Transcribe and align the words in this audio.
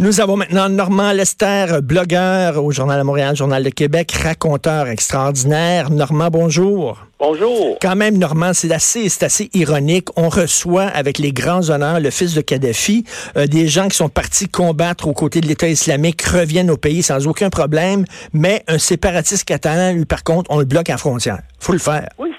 Nous 0.00 0.20
avons 0.20 0.36
maintenant 0.36 0.68
Normand 0.68 1.12
Lester, 1.12 1.66
blogueur 1.80 2.62
au 2.62 2.72
Journal 2.72 2.98
de 2.98 3.04
Montréal, 3.04 3.36
Journal 3.36 3.62
de 3.62 3.70
Québec, 3.70 4.10
raconteur 4.10 4.88
extraordinaire. 4.88 5.88
Normand, 5.88 6.30
bonjour. 6.32 6.98
Bonjour. 7.20 7.78
Quand 7.80 7.94
même, 7.94 8.18
Normand, 8.18 8.52
c'est 8.54 8.72
assez, 8.72 9.08
c'est 9.08 9.24
assez 9.24 9.50
ironique. 9.54 10.08
On 10.16 10.28
reçoit 10.28 10.86
avec 10.86 11.18
les 11.18 11.32
grands 11.32 11.70
honneurs 11.70 12.00
le 12.00 12.10
fils 12.10 12.34
de 12.34 12.40
Kadhafi, 12.40 13.04
euh, 13.36 13.46
des 13.46 13.68
gens 13.68 13.86
qui 13.86 13.96
sont 13.96 14.08
partis 14.08 14.48
combattre 14.48 15.06
aux 15.06 15.12
côtés 15.12 15.40
de 15.40 15.46
l'État 15.46 15.68
islamique 15.68 16.22
reviennent 16.22 16.72
au 16.72 16.76
pays 16.76 17.04
sans 17.04 17.28
aucun 17.28 17.48
problème, 17.48 18.04
mais 18.32 18.64
un 18.66 18.78
séparatiste 18.78 19.44
catalan, 19.44 19.92
lui, 19.92 20.06
par 20.06 20.24
contre, 20.24 20.50
on 20.50 20.58
le 20.58 20.64
bloque 20.64 20.90
à 20.90 20.94
la 20.94 20.98
frontière. 20.98 21.38
Faut 21.60 21.72
le 21.72 21.78
faire. 21.78 22.08
Oui, 22.18 22.30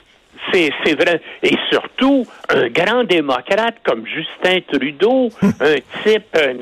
c'est, 0.53 0.95
vrai. 0.95 1.21
Et 1.43 1.55
surtout, 1.71 2.25
un 2.49 2.67
grand 2.69 3.03
démocrate 3.03 3.75
comme 3.83 4.05
Justin 4.05 4.59
Trudeau, 4.71 5.29
un 5.41 5.75
type, 6.03 6.35
euh, 6.37 6.53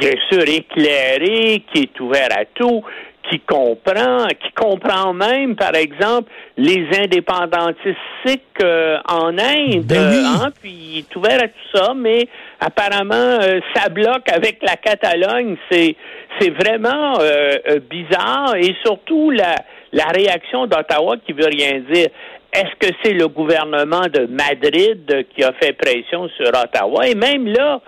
bien 0.00 0.12
sûr, 0.30 0.42
éclairé, 0.46 1.62
qui 1.72 1.82
est 1.82 2.00
ouvert 2.00 2.28
à 2.30 2.44
tout, 2.54 2.82
qui 3.30 3.40
comprend, 3.40 4.26
qui 4.26 4.52
comprend 4.54 5.12
même, 5.12 5.54
par 5.56 5.74
exemple, 5.74 6.30
les 6.56 6.86
indépendantistes 6.98 7.96
sikhs 8.24 8.40
euh, 8.62 8.98
en 9.08 9.38
Inde, 9.38 9.84
Ben 9.86 10.10
oui. 10.10 10.24
hein, 10.26 10.50
puis 10.60 10.70
il 10.70 10.98
est 10.98 11.16
ouvert 11.16 11.42
à 11.42 11.48
tout 11.48 11.68
ça, 11.78 11.94
mais 11.94 12.26
apparemment, 12.60 13.14
euh, 13.14 13.60
ça 13.74 13.88
bloque 13.88 14.28
avec 14.32 14.58
la 14.62 14.76
Catalogne. 14.76 15.56
C'est, 15.70 15.96
c'est 16.38 16.50
vraiment 16.50 17.18
euh, 17.20 17.78
bizarre 17.88 18.56
et 18.56 18.74
surtout 18.84 19.30
la, 19.30 19.54
la 19.92 20.06
réaction 20.06 20.66
d'Ottawa 20.66 21.16
qui 21.24 21.32
veut 21.32 21.46
rien 21.46 21.80
dire. 21.90 22.08
Est-ce 22.52 22.74
que 22.78 22.94
c'est 23.02 23.14
le 23.14 23.28
gouvernement 23.28 24.02
de 24.12 24.26
Madrid 24.26 25.26
qui 25.34 25.42
a 25.42 25.52
fait 25.54 25.72
pression 25.72 26.28
sur 26.36 26.48
Ottawa? 26.48 27.08
Et 27.08 27.14
même 27.14 27.46
là, 27.46 27.80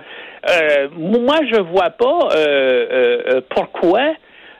euh, 0.48 0.88
moi, 0.96 1.36
je 1.52 1.60
vois 1.60 1.90
pas 1.90 2.28
euh, 2.32 2.36
euh, 2.36 3.22
euh, 3.28 3.40
pourquoi 3.54 4.14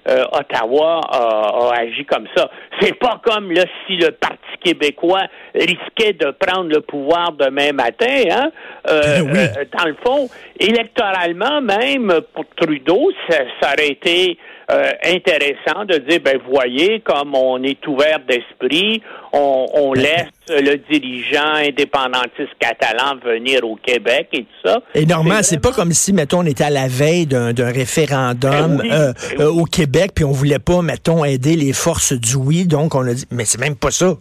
euh, 0.07 0.25
Ottawa 0.33 1.01
a, 1.11 1.71
a 1.73 1.81
agi 1.81 2.05
comme 2.05 2.27
ça. 2.37 2.51
C'est 2.81 2.99
pas 2.99 3.19
comme 3.25 3.51
là 3.51 3.65
si 3.87 3.97
le 3.97 4.11
Parti 4.11 4.37
québécois 4.65 5.25
risquait 5.55 6.12
de 6.12 6.31
prendre 6.31 6.70
le 6.70 6.81
pouvoir 6.81 7.33
demain 7.33 7.73
matin. 7.73 8.23
Hein? 8.31 8.51
Euh, 8.89 9.20
oui. 9.23 9.39
euh, 9.39 9.65
dans 9.77 9.84
le 9.84 9.97
fond, 10.05 10.29
électoralement 10.59 11.61
même 11.61 12.20
pour 12.34 12.45
Trudeau, 12.57 13.11
ça, 13.29 13.39
ça 13.61 13.73
aurait 13.75 13.89
été 13.89 14.39
euh, 14.70 14.91
intéressant 15.05 15.85
de 15.85 15.98
dire, 15.98 16.20
ben 16.25 16.39
voyez, 16.51 17.01
comme 17.01 17.35
on 17.35 17.62
est 17.62 17.87
ouvert 17.87 18.20
d'esprit, 18.27 19.03
on, 19.33 19.67
on 19.75 19.92
Ben, 19.92 20.03
laisse 20.03 20.62
le 20.62 20.77
dirigeant 20.91 21.55
indépendantiste 21.57 22.55
catalan 22.59 23.17
venir 23.23 23.62
au 23.69 23.77
Québec 23.77 24.29
et 24.33 24.45
tout 24.45 24.69
ça. 24.69 24.81
Et 24.95 25.05
Normand, 25.05 25.42
c'est 25.42 25.61
pas 25.61 25.73
comme 25.73 25.92
si, 25.92 26.15
mettons, 26.15 26.41
on 26.41 26.47
était 26.47 26.65
à 26.65 26.70
la 26.70 26.89
veille 26.89 27.27
d'un, 27.27 27.53
référendum 27.59 28.79
Ben 28.79 28.81
oui, 28.81 28.91
euh, 28.91 29.12
ben 29.37 29.45
euh, 29.45 29.51
au 29.51 29.65
Québec, 29.65 30.12
puis 30.15 30.25
on 30.25 30.33
voulait 30.33 30.59
pas, 30.59 30.81
mettons, 30.81 31.27
aider 31.27 31.57
les 31.57 31.75
forces 31.75 32.15
du 32.15 32.37
oui, 32.37 32.67
donc 32.67 32.95
on 32.95 33.07
a 33.07 33.12
dit, 33.12 33.27
mais 33.31 33.45
c'est 33.45 33.61
même 33.61 33.77
pas 33.77 33.91
ça. 33.91 34.15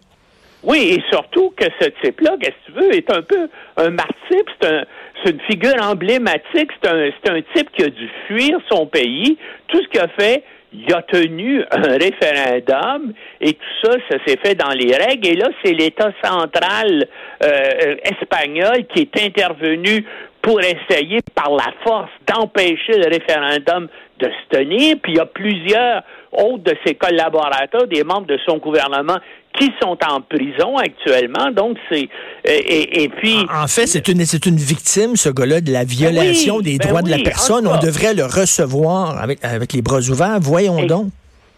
Oui, 0.64 0.96
et 0.98 1.04
surtout 1.12 1.54
que 1.58 1.66
ce 1.80 1.90
type-là, 2.02 2.36
qu'est-ce 2.40 2.52
que 2.52 2.80
tu 2.80 2.86
veux, 2.86 2.96
est 2.96 3.12
un 3.12 3.22
peu 3.22 3.50
un 3.78 3.90
martyr, 3.90 4.44
c'est 4.62 4.70
un, 4.70 4.86
une 5.26 5.40
figure 5.42 5.76
emblématique, 5.82 6.72
c'est 6.82 6.90
un, 6.90 7.10
un 7.36 7.42
type 7.56 7.70
qui 7.74 7.84
a 7.84 7.90
dû 7.90 8.10
fuir 8.28 8.60
son 8.72 8.86
pays. 8.86 9.38
Tout 9.68 9.82
ce 9.82 9.88
qu'il 9.90 10.00
a 10.00 10.08
fait, 10.20 10.44
il 10.74 10.92
a 10.94 11.02
tenu 11.04 11.64
un 11.70 11.98
référendum 11.98 13.14
et 13.42 13.54
tout 13.54 13.76
ça, 13.84 13.92
ça 14.10 14.18
s'est 14.26 14.38
fait 14.44 14.56
dans 14.56 14.72
les 14.72 14.96
règles. 14.96 15.28
Et 15.28 15.36
là, 15.36 15.50
c'est 15.64 15.74
l'État 15.74 16.12
central 16.24 17.08
euh, 17.44 17.96
espagnol 18.04 18.86
qui 18.94 19.02
est 19.02 19.24
intervenu 19.24 20.06
pour 20.42 20.60
essayer 20.60 21.20
par 21.36 21.52
la 21.52 21.72
force 21.84 22.10
d'empêcher 22.28 22.98
le 22.98 23.08
référendum 23.08 23.88
de 24.24 24.30
se 24.32 24.58
tenir. 24.58 24.96
Puis 25.02 25.14
il 25.14 25.18
y 25.18 25.20
a 25.20 25.26
plusieurs 25.26 26.04
autres 26.32 26.64
de 26.64 26.76
ses 26.86 26.96
collaborateurs, 26.96 27.88
des 27.88 28.04
membres 28.04 28.28
de 28.28 28.38
son 28.48 28.58
gouvernement, 28.58 29.18
qui 29.60 29.72
sont 29.82 29.98
en 30.10 30.20
prison 30.22 30.78
actuellement. 30.78 31.52
Donc 31.52 31.78
c'est 31.90 32.10
et, 32.46 33.04
et- 33.04 33.10
puis 33.10 33.38
En 33.54 33.68
fait, 33.68 33.86
c'est 33.88 34.08
une, 34.08 34.26
c'est 34.26 34.46
une 34.48 34.56
victime, 34.58 35.16
ce 35.16 35.30
gars-là, 35.30 35.62
de 35.62 35.72
la 35.72 35.84
violation 35.84 36.56
oui, 36.58 36.64
des 36.64 36.78
ben 36.80 36.88
droits 36.88 37.02
de 37.04 37.12
la 37.12 37.20
personne. 37.20 37.68
On 37.68 37.78
devrait 37.80 38.14
le 38.16 38.24
recevoir 38.24 39.22
avec, 39.22 39.40
avec 39.44 39.74
les 39.74 39.82
bras 39.84 40.00
ouverts. 40.10 40.40
Voyons 40.42 40.80
Et- 40.80 40.88
donc. 40.88 41.08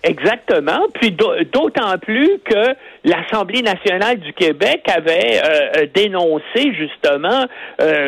Exactement. 0.07 0.85
Puis 1.01 1.11
d'au- 1.11 1.33
d'autant 1.51 1.97
plus 1.99 2.29
que 2.45 2.75
l'Assemblée 3.05 3.63
nationale 3.63 4.19
du 4.19 4.33
Québec 4.33 4.83
avait 4.87 5.41
euh, 5.43 5.49
euh, 5.77 5.85
dénoncé 5.95 6.73
justement 6.77 7.45
euh, 7.81 8.07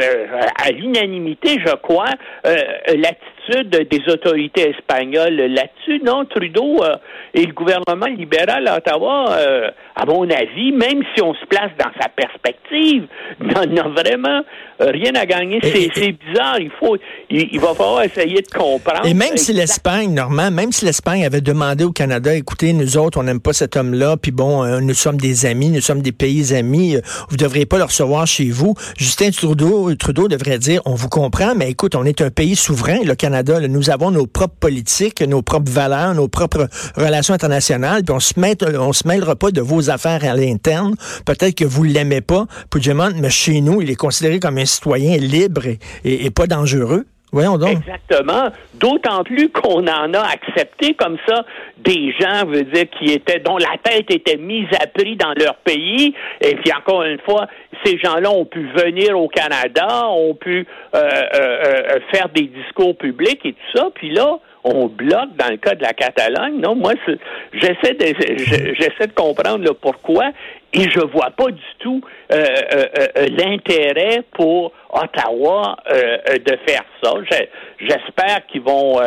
à 0.63 0.69
l'unanimité, 0.71 1.57
je 1.65 1.73
crois, 1.77 2.11
euh, 2.45 2.55
l'attitude 2.87 3.36
des 3.51 4.01
autorités 4.11 4.69
espagnoles 4.69 5.35
là-dessus. 5.35 6.01
Non, 6.03 6.25
Trudeau 6.25 6.83
euh, 6.83 6.95
et 7.33 7.45
le 7.45 7.53
gouvernement 7.53 8.07
libéral 8.07 8.67
à 8.67 8.77
Ottawa, 8.77 9.31
euh, 9.31 9.69
à 9.95 10.05
mon 10.05 10.29
avis, 10.29 10.71
même 10.71 11.03
si 11.15 11.21
on 11.21 11.33
se 11.33 11.45
place 11.45 11.71
dans 11.79 11.91
sa 11.99 12.09
perspective, 12.09 13.07
n'en 13.39 13.83
a 13.83 13.87
vraiment 13.89 14.41
rien 14.79 15.15
à 15.15 15.25
gagner. 15.25 15.59
C'est 15.61 16.11
bizarre. 16.11 16.59
Il 16.59 16.71
faut, 16.79 16.97
il, 17.29 17.47
il 17.51 17.59
va 17.59 17.73
falloir 17.73 18.03
essayer 18.03 18.41
de 18.41 18.47
comprendre. 18.47 19.05
Et 19.05 19.13
même 19.13 19.37
si 19.37 19.53
l'Espagne, 19.53 20.13
Normand, 20.13 20.51
même 20.51 20.71
si 20.71 20.85
l'Espagne 20.85 21.25
avait 21.25 21.41
demandé 21.41 21.83
au 21.83 21.91
Canada, 21.91 22.33
écoutez, 22.33 22.73
nous 22.73 22.97
autres, 22.97 23.19
on 23.19 23.23
n'aime 23.23 23.39
pas 23.39 23.53
cet 23.53 23.75
homme-là, 23.75 24.17
puis 24.17 24.31
bon, 24.31 24.63
euh, 24.63 24.79
nous 24.79 24.93
sommes 24.93 25.17
des 25.17 25.45
amis, 25.45 25.69
nous 25.69 25.81
sommes 25.81 26.01
des 26.01 26.11
pays 26.11 26.53
amis, 26.53 26.95
euh, 26.95 27.01
vous 27.29 27.37
devriez 27.37 27.65
pas 27.65 27.77
le 27.77 27.83
recevoir 27.83 28.27
chez 28.27 28.49
vous. 28.49 28.75
Justin 28.97 29.31
Trudeau, 29.31 29.93
Trudeau 29.95 30.27
devrait 30.27 30.59
dire, 30.59 30.81
on 30.85 30.95
vous 30.95 31.09
comprend, 31.09 31.55
mais 31.55 31.69
écoute, 31.69 31.95
on 31.95 32.03
est 32.03 32.21
un 32.21 32.29
pays 32.29 32.55
souverain, 32.55 32.99
le 33.03 33.15
Canada, 33.15 33.36
nous 33.43 33.89
avons 33.89 34.11
nos 34.11 34.27
propres 34.27 34.55
politiques, 34.59 35.21
nos 35.21 35.41
propres 35.41 35.71
valeurs, 35.71 36.13
nos 36.13 36.27
propres 36.27 36.67
relations 36.95 37.33
internationales, 37.33 38.03
puis 38.03 38.15
on 38.15 38.19
se 38.19 38.39
met, 38.39 38.55
se 38.59 39.07
mêlera 39.07 39.35
pas 39.35 39.51
de 39.51 39.61
vos 39.61 39.89
affaires 39.89 40.23
à 40.23 40.35
l'interne. 40.35 40.95
Peut-être 41.25 41.55
que 41.55 41.65
vous 41.65 41.83
l'aimez 41.83 42.21
pas, 42.21 42.45
Puigdemont, 42.69 43.11
mais 43.19 43.29
chez 43.29 43.61
nous, 43.61 43.81
il 43.81 43.89
est 43.89 43.95
considéré 43.95 44.39
comme 44.39 44.57
un 44.57 44.65
citoyen 44.65 45.17
libre 45.17 45.63
et 46.03 46.29
pas 46.31 46.47
dangereux. 46.47 47.05
Voyons 47.31 47.57
donc. 47.57 47.71
Exactement. 47.71 48.47
D'autant 48.75 49.23
plus 49.23 49.49
qu'on 49.49 49.85
en 49.85 50.13
a 50.13 50.21
accepté 50.31 50.93
comme 50.93 51.17
ça 51.27 51.43
des 51.77 52.13
gens, 52.19 52.45
veut 52.45 52.63
dire, 52.63 52.85
qui 52.97 53.11
étaient 53.11 53.39
dont 53.39 53.57
la 53.57 53.75
tête 53.83 54.09
était 54.09 54.37
mise 54.37 54.67
à 54.81 54.87
prix 54.87 55.17
dans 55.17 55.33
leur 55.37 55.55
pays. 55.57 56.13
Et 56.41 56.55
puis 56.55 56.71
encore 56.73 57.03
une 57.03 57.19
fois, 57.19 57.47
ces 57.83 57.97
gens-là 57.97 58.31
ont 58.31 58.45
pu 58.45 58.65
venir 58.75 59.19
au 59.19 59.27
Canada, 59.27 60.07
ont 60.07 60.35
pu 60.35 60.65
euh, 60.95 60.99
euh, 60.99 61.39
euh, 61.39 61.99
faire 62.13 62.29
des 62.29 62.43
discours 62.43 62.97
publics 62.97 63.41
et 63.45 63.53
tout 63.53 63.77
ça. 63.77 63.89
Puis 63.93 64.09
là, 64.11 64.37
on 64.63 64.87
bloque 64.87 65.35
dans 65.37 65.49
le 65.49 65.57
cas 65.57 65.75
de 65.75 65.81
la 65.83 65.93
Catalogne. 65.93 66.59
Non, 66.59 66.75
moi, 66.75 66.93
j'essaie 67.53 67.93
de 67.93 68.05
je- 68.37 68.73
j'essaie 68.73 69.07
de 69.07 69.13
comprendre 69.13 69.63
le 69.63 69.73
pourquoi 69.73 70.25
et 70.73 70.89
je 70.89 70.99
vois 71.11 71.31
pas 71.31 71.51
du 71.51 71.61
tout 71.79 72.01
euh, 72.31 72.35
euh, 72.73 72.85
euh, 73.17 73.27
l'intérêt 73.37 74.23
pour 74.33 74.71
Ottawa 74.91 75.77
de 75.91 76.57
faire 76.67 76.83
ça. 77.03 77.13
Je- 77.29 77.85
J'espère 77.87 78.45
qu'ils 78.51 78.61
vont 78.61 78.99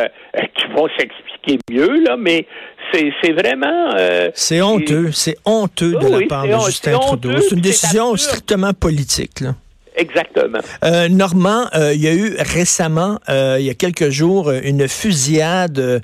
qu'ils 0.55 0.73
vont 0.75 0.89
s'expliquer 0.97 1.59
mieux 1.71 2.05
là, 2.05 2.17
mais 2.17 2.47
c'est 2.93 3.33
vraiment 3.33 3.91
C'est 4.35 4.63
honteux, 4.63 5.11
c'est 5.13 5.37
honteux 5.45 5.93
de 5.93 6.07
Oui, 6.07 6.21
la 6.23 6.27
part 6.29 6.47
de 6.47 6.53
Justin 6.67 6.99
Trudeau. 6.99 7.41
C'est 7.41 7.55
une 7.57 7.61
décision 7.61 8.17
strictement 8.17 8.73
politique. 8.73 9.41
Là. 9.41 9.55
exactement. 9.97 10.61
Euh, 10.85 11.09
Normand, 11.09 11.65
euh, 11.75 11.93
il 11.95 12.01
y 12.01 12.09
a 12.09 12.13
eu 12.15 12.37
récemment, 12.39 13.19
euh, 13.29 13.57
il 13.59 13.67
y 13.67 13.71
a 13.71 13.75
quelques 13.75 14.11
jours, 14.11 14.51
une 14.53 14.87
fusillade 14.89 16.01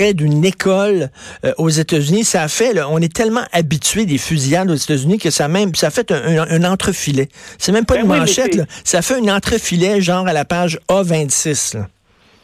près 0.00 0.14
d'une 0.14 0.44
école 0.46 1.10
euh, 1.44 1.52
aux 1.58 1.68
États-Unis. 1.68 2.24
Ça 2.24 2.42
a 2.42 2.48
fait, 2.48 2.72
là, 2.72 2.88
on 2.88 2.98
est 2.98 3.12
tellement 3.14 3.44
habitué 3.52 4.06
des 4.06 4.16
fusillades 4.16 4.70
aux 4.70 4.74
États-Unis 4.74 5.18
que 5.18 5.28
ça 5.30 5.46
même, 5.48 5.74
ça 5.74 5.88
a 5.88 5.90
fait 5.90 6.10
un, 6.10 6.38
un- 6.38 6.50
un 6.50 6.64
entrefilet. 6.72 7.28
C'est 7.58 7.72
même 7.72 7.84
pas 7.84 7.94
Ben 7.96 8.04
une 8.04 8.10
oui, 8.12 8.18
manchette, 8.20 8.54
là. 8.54 8.64
ça 8.84 9.02
fait 9.02 9.16
un 9.16 9.28
entrefilet 9.36 10.00
genre 10.00 10.26
à 10.26 10.32
la 10.32 10.44
page 10.46 10.78
A26. 10.88 11.76
là. 11.76 11.86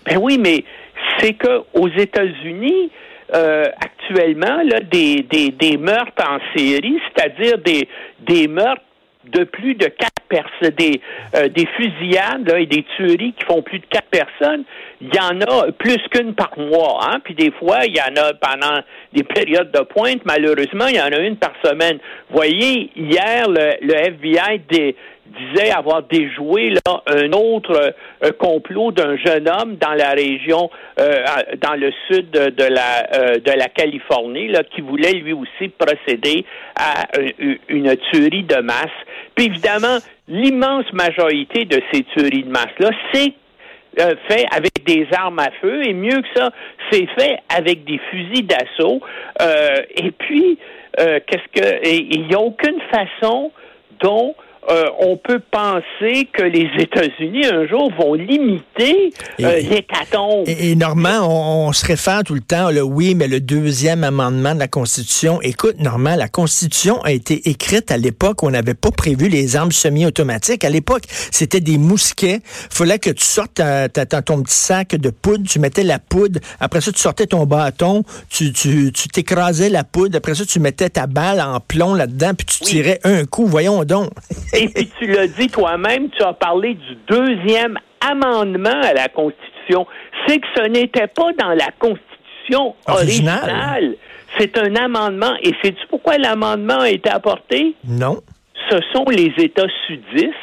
Ben 0.05 0.19
oui, 0.21 0.39
mais 0.39 0.65
c'est 1.19 1.33
que 1.33 1.63
aux 1.73 1.89
États-Unis, 1.89 2.91
euh, 3.35 3.65
actuellement, 3.81 4.63
là, 4.65 4.81
des, 4.81 5.27
des, 5.31 5.51
des 5.51 5.77
meurtres 5.79 6.23
en 6.23 6.39
série, 6.57 6.99
c'est-à-dire 7.09 7.59
des, 7.65 7.89
des 8.29 8.49
meurtres 8.49 8.83
de 9.27 9.45
plus 9.45 9.75
de 9.75 9.87
quatre 9.87 10.23
personnes, 10.29 10.71
des, 10.77 11.01
euh, 11.37 11.49
des 11.49 11.67
fusillades 11.77 12.49
là, 12.49 12.59
et 12.59 12.67
des 12.67 12.85
tueries 12.97 13.35
qui 13.39 13.45
font 13.47 13.63
plus 13.63 13.79
de 13.79 13.87
quatre 13.87 14.09
personnes, 14.09 14.65
il 15.01 15.15
y 15.15 15.19
en 15.19 15.41
a 15.41 15.73
plus 15.73 15.99
qu'une 16.11 16.35
par 16.35 16.53
mois. 16.59 17.01
Hein? 17.03 17.21
Puis 17.25 17.35
des 17.35 17.51
fois, 17.53 17.85
il 17.85 17.97
y 17.97 18.01
en 18.01 18.17
a 18.17 18.35
pendant 18.35 18.81
des 19.13 19.23
périodes 19.23 19.71
de 19.73 19.81
pointe. 19.81 20.23
Malheureusement, 20.25 20.87
il 20.89 20.97
y 20.97 21.01
en 21.01 21.13
a 21.13 21.19
une 21.19 21.37
par 21.37 21.53
semaine. 21.65 21.99
Voyez, 22.31 22.91
hier, 22.97 23.49
le, 23.49 23.75
le 23.83 23.95
FBI 23.95 24.61
des 24.69 24.97
disait 25.37 25.71
avoir 25.71 26.03
déjoué 26.03 26.71
là, 26.71 27.03
un 27.07 27.33
autre 27.33 27.95
euh, 28.25 28.33
complot 28.39 28.93
d'un 28.93 29.17
jeune 29.17 29.49
homme 29.49 29.77
dans 29.77 29.95
la 29.95 30.11
région, 30.11 30.71
euh, 30.99 31.25
dans 31.61 31.75
le 31.75 31.93
sud 32.09 32.31
de, 32.31 32.65
la 32.65 33.07
euh, 33.15 33.39
de 33.39 33.53
la 33.53 33.69
Californie, 33.69 34.49
là, 34.49 34.63
qui 34.65 34.81
voulait 34.81 35.13
lui 35.13 35.33
aussi 35.33 35.69
procéder 35.69 36.45
à 36.79 37.05
une 37.69 37.97
tuerie 38.13 38.45
de 38.45 38.61
masse. 38.61 38.87
Puis 39.35 39.47
évidemment, 39.47 39.99
l'immense 40.29 40.91
majorité 40.93 41.65
de 41.65 41.81
ces 41.93 42.03
tueries 42.03 42.45
de 42.45 42.51
masse 42.51 42.67
là, 42.79 42.91
c'est 43.13 43.33
fait 44.29 44.45
avec 44.55 44.85
des 44.85 45.07
armes 45.13 45.39
à 45.39 45.51
feu 45.63 45.83
et 45.87 45.95
mieux 45.95 46.21
que 46.21 46.29
ça, 46.35 46.51
c'est 46.91 47.07
fait 47.19 47.39
avec 47.49 47.85
des 47.85 47.99
fusils 48.11 48.47
d'assaut. 48.47 49.01
et 49.41 50.11
puis, 50.11 50.59
qu'est-ce 50.99 51.61
que 51.61 51.89
il 51.89 52.27
n'y 52.27 52.35
a 52.35 52.41
aucune 52.41 52.79
façon 52.91 53.53
dont 54.01 54.35
euh, 54.69 54.87
on 54.99 55.17
peut 55.17 55.41
penser 55.51 56.29
que 56.33 56.43
les 56.43 56.69
États-Unis 56.79 57.47
un 57.47 57.67
jour 57.69 57.93
vont 57.99 58.15
limiter 58.15 59.13
euh, 59.41 59.61
l'hécatombe. 59.61 60.49
Et, 60.49 60.71
et, 60.71 60.75
Normand, 60.75 61.67
on, 61.69 61.73
se 61.73 61.87
réfère 61.87 62.23
tout 62.25 62.35
le 62.35 62.41
temps, 62.41 62.71
le 62.71 62.83
oui, 62.83 63.15
mais 63.15 63.29
le 63.29 63.41
deuxième 63.41 64.03
amendement 64.03 64.55
de 64.55 64.59
la 64.59 64.69
Constitution. 64.69 65.41
Écoute, 65.43 65.79
Normand, 65.79 66.17
la 66.17 66.29
Constitution 66.29 67.01
a 67.03 67.13
été 67.13 67.49
écrite 67.49 67.91
à 67.91 67.97
l'époque 67.97 68.43
où 68.43 68.47
on 68.47 68.51
n'avait 68.51 68.75
pas 68.75 68.91
prévu 68.91 69.29
les 69.29 69.57
armes 69.57 69.73
semi-automatiques. 69.73 70.65
À 70.65 70.71
l'époque, 70.71 71.05
c'était 71.09 71.61
des 71.61 71.79
mousquets. 71.79 72.41
Fallait 72.45 72.99
que 72.99 73.11
tu 73.11 73.25
sortes 73.25 73.61
ton 74.25 74.43
petit 74.43 74.55
sac 74.55 74.97
de 74.97 75.11
poudre, 75.11 75.45
tu 75.49 75.59
mettais 75.59 75.85
la 75.85 75.99
poudre. 75.99 76.41
Après 76.61 76.81
ça, 76.81 76.91
tu 76.91 76.99
sortais 76.99 77.27
ton 77.27 77.47
bâton, 77.47 78.03
tu, 78.29 78.53
tu, 78.53 78.93
tu 78.93 79.09
t'écrasais 79.09 79.69
la 79.69 79.85
poudre. 79.85 80.17
Après 80.17 80.35
ça, 80.35 80.45
tu 80.45 80.59
mettais 80.59 80.91
ta 80.91 81.07
balle 81.07 81.41
en 81.41 81.61
plomb 81.61 81.95
là-dedans, 81.95 82.33
puis 82.35 82.47
tu 82.47 82.61
tirais 82.61 83.01
un 83.05 83.25
coup. 83.25 83.47
Voyons 83.47 83.85
donc. 83.85 84.11
Et 84.57 84.69
puis 84.69 84.91
tu 84.99 85.07
l'as 85.07 85.27
dit 85.27 85.49
toi-même, 85.49 86.11
tu 86.11 86.23
as 86.23 86.33
parlé 86.33 86.75
du 86.75 86.95
deuxième 87.07 87.79
amendement 88.01 88.81
à 88.83 88.93
la 88.95 89.09
Constitution. 89.09 89.87
C'est 90.27 90.39
que 90.39 90.47
ce 90.57 90.69
n'était 90.69 91.09
pas 91.09 91.33
dans 91.39 91.55
la 91.55 91.71
Constitution 91.79 92.75
originale. 92.87 93.97
C'est 94.39 94.59
un 94.59 94.75
amendement. 94.77 95.35
Et 95.43 95.53
sais-tu 95.63 95.87
pourquoi 95.89 96.19
l'amendement 96.19 96.81
a 96.81 96.91
été 96.91 97.11
apporté? 97.11 97.75
Non. 97.87 98.21
Ce 98.71 98.79
sont 98.93 99.05
les 99.11 99.33
États 99.39 99.69
sudistes 99.87 100.35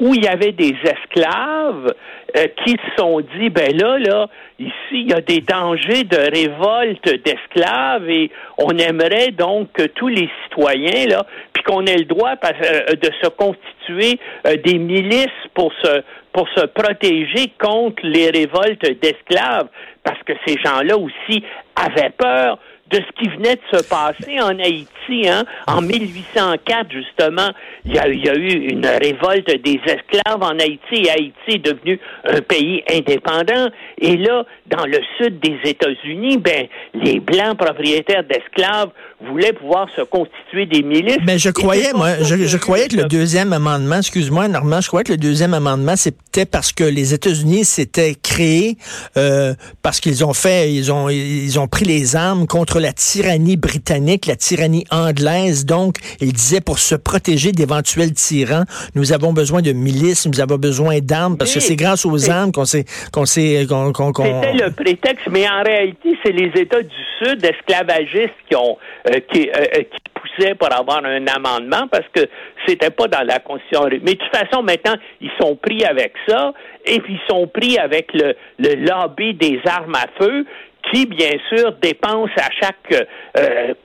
où 0.00 0.14
il 0.14 0.24
y 0.24 0.28
avait 0.28 0.52
des 0.52 0.74
esclaves 0.84 1.92
euh, 2.36 2.46
qui 2.64 2.72
se 2.72 2.96
sont 2.96 3.20
dit, 3.20 3.50
ben 3.50 3.76
là, 3.76 3.98
là, 3.98 4.28
ici, 4.58 4.72
il 4.92 5.10
y 5.10 5.12
a 5.12 5.20
des 5.20 5.40
dangers 5.40 6.04
de 6.04 6.16
révolte 6.16 7.08
d'esclaves 7.24 8.08
et 8.08 8.30
on 8.58 8.76
aimerait 8.78 9.30
donc 9.32 9.72
que 9.72 9.84
tous 9.84 10.08
les 10.08 10.28
citoyens, 10.44 11.06
là, 11.06 11.26
puis 11.52 11.62
qu'on 11.62 11.86
ait 11.86 11.96
le 11.96 12.04
droit 12.04 12.34
euh, 12.44 12.94
de 12.94 13.10
se 13.22 13.28
constituer 13.28 14.18
euh, 14.46 14.56
des 14.64 14.78
milices 14.78 15.26
pour 15.54 15.72
se 15.82 16.02
pour 16.32 16.48
se 16.50 16.66
protéger 16.66 17.52
contre 17.58 18.00
les 18.04 18.30
révoltes 18.30 18.84
d'esclaves, 19.00 19.68
parce 20.04 20.22
que 20.24 20.34
ces 20.46 20.56
gens-là 20.62 20.96
aussi 20.96 21.42
avaient 21.74 22.10
peur 22.10 22.58
de 22.90 22.98
ce 22.98 23.22
qui 23.22 23.28
venait 23.28 23.56
de 23.56 23.78
se 23.78 23.84
passer 23.84 24.40
en 24.40 24.58
Haïti. 24.58 25.28
Hein? 25.28 25.44
En 25.66 25.82
1804, 25.82 26.90
justement, 26.90 27.50
il 27.84 27.94
y, 27.94 27.98
a, 27.98 28.08
il 28.08 28.24
y 28.24 28.28
a 28.28 28.34
eu 28.34 28.70
une 28.70 28.86
révolte 28.86 29.50
des 29.62 29.80
esclaves 29.86 30.42
en 30.42 30.58
Haïti 30.58 31.04
et 31.04 31.10
Haïti 31.10 31.34
est 31.48 31.64
devenu 31.64 31.98
un 32.24 32.40
pays 32.40 32.82
indépendant. 32.90 33.68
Et 33.98 34.16
là, 34.16 34.44
dans 34.66 34.86
le 34.86 34.98
sud 35.16 35.40
des 35.40 35.58
États-Unis, 35.64 36.38
ben, 36.38 36.66
les 36.94 37.20
Blancs 37.20 37.56
propriétaires 37.58 38.24
d'esclaves 38.24 38.90
voulaient 39.20 39.52
pouvoir 39.52 39.88
se 39.96 40.02
constituer 40.02 40.66
des 40.66 40.82
milices. 40.82 41.18
Mais 41.26 41.38
je 41.38 41.50
croyais, 41.50 41.92
moi, 41.92 42.22
je, 42.22 42.56
croyais 42.56 42.88
que 42.88 42.96
le 42.96 43.04
deuxième 43.04 43.52
amendement, 43.52 43.96
excuse-moi, 43.96 44.48
Normand, 44.48 44.80
je 44.80 44.88
croyais 44.88 45.04
que 45.04 45.12
le 45.12 45.18
deuxième 45.18 45.54
amendement, 45.54 45.96
c'était 45.96 46.46
parce 46.46 46.72
que 46.72 46.84
les 46.84 47.14
États-Unis 47.14 47.64
s'étaient 47.64 48.14
créés 48.14 48.76
euh, 49.16 49.54
parce 49.82 50.00
qu'ils 50.00 50.24
ont 50.24 50.34
fait, 50.34 50.72
ils 50.72 50.92
ont, 50.92 51.08
ils 51.08 51.58
ont 51.58 51.66
pris 51.66 51.84
les 51.84 52.14
armes 52.14 52.46
contre 52.46 52.77
la 52.80 52.92
tyrannie 52.92 53.56
britannique, 53.56 54.26
la 54.26 54.36
tyrannie 54.36 54.84
anglaise. 54.90 55.66
Donc, 55.66 55.96
ils 56.20 56.32
disaient 56.32 56.60
pour 56.60 56.78
se 56.78 56.94
protéger 56.94 57.52
d'éventuels 57.52 58.12
tyrans, 58.12 58.64
nous 58.94 59.12
avons 59.12 59.32
besoin 59.32 59.62
de 59.62 59.72
milices, 59.72 60.26
nous 60.26 60.40
avons 60.40 60.56
besoin 60.56 60.98
d'armes 61.00 61.36
parce 61.36 61.54
que 61.54 61.60
c'est 61.60 61.76
grâce 61.76 62.04
aux 62.04 62.30
armes 62.30 62.52
qu'on 62.52 62.64
s'est, 62.64 62.84
qu'on 63.12 63.26
s'est, 63.26 63.66
qu'on, 63.68 63.92
C'était 64.14 64.52
le 64.52 64.70
prétexte, 64.70 65.26
mais 65.30 65.48
en 65.48 65.62
réalité, 65.62 66.16
c'est 66.24 66.32
les 66.32 66.50
États 66.60 66.82
du 66.82 66.96
Sud 67.18 67.44
esclavagistes 67.44 68.34
qui 68.48 68.56
ont 68.56 68.78
euh, 69.08 69.20
qui, 69.32 69.48
euh, 69.48 69.52
euh, 69.58 69.82
qui 69.82 69.98
poussaient 70.14 70.54
pour 70.54 70.72
avoir 70.72 71.04
un 71.04 71.26
amendement 71.26 71.86
parce 71.90 72.06
que 72.12 72.22
c'était 72.66 72.90
pas 72.90 73.06
dans 73.06 73.24
la 73.24 73.38
Constitution. 73.38 73.88
Mais 74.02 74.14
de 74.14 74.18
toute 74.18 74.36
façon, 74.36 74.62
maintenant, 74.62 74.94
ils 75.20 75.30
sont 75.40 75.56
pris 75.56 75.84
avec 75.84 76.12
ça 76.26 76.52
et 76.84 77.00
puis 77.00 77.14
ils 77.14 77.28
sont 77.28 77.46
pris 77.46 77.78
avec 77.78 78.12
le, 78.12 78.34
le 78.58 78.74
lobby 78.74 79.34
des 79.34 79.60
armes 79.66 79.94
à 79.94 80.06
feu 80.18 80.44
qui, 80.90 81.06
bien 81.06 81.38
sûr, 81.48 81.72
dépense 81.82 82.30
à 82.36 82.48
chaque 82.60 82.94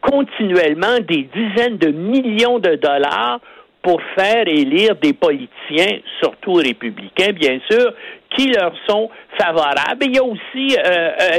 continuellement 0.02 1.00
des 1.00 1.28
dizaines 1.34 1.78
de 1.78 1.90
millions 1.90 2.60
de 2.60 2.76
dollars 2.76 3.40
pour 3.82 4.02
faire 4.18 4.48
élire 4.48 4.96
des 4.96 5.14
politiciens, 5.14 6.00
surtout 6.22 6.54
républicains, 6.54 7.34
bien 7.34 7.60
sûr, 7.70 7.94
qui 8.36 8.48
leur 8.48 8.74
sont 8.88 9.10
favorables. 9.38 10.06
il 10.06 10.16
y 10.16 10.20
a 10.20 10.24
aussi 10.24 10.78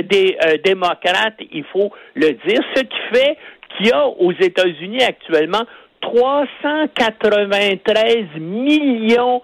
des 0.04 0.36
démocrates, 0.62 1.40
il 1.50 1.64
faut 1.72 1.90
le 2.14 2.32
dire, 2.46 2.60
ce 2.74 2.82
qui 2.82 2.98
fait 3.12 3.36
qu'il 3.76 3.86
y 3.86 3.92
a 3.92 4.06
aux 4.06 4.32
États-Unis 4.32 5.02
actuellement 5.02 5.64
393 6.02 8.26
millions 8.38 9.42